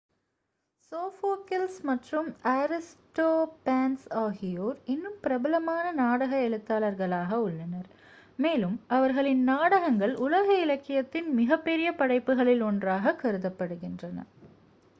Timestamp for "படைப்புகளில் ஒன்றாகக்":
11.95-13.21